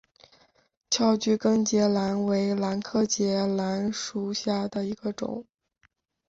[0.89, 5.45] 翘距根节兰为兰科节兰属下的一个种。